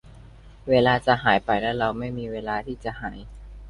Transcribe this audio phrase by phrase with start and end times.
[0.69, 3.17] เวลาจะหายไปและเราไม่มีเวลาที่จะเสีย